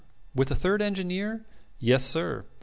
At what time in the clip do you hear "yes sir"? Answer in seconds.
1.77-2.45